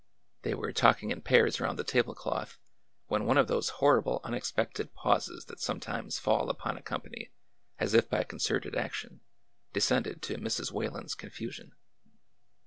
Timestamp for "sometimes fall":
5.59-6.49